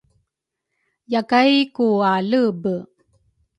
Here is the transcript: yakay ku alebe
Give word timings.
yakay 1.13 1.53
ku 1.75 1.87
alebe 2.13 2.75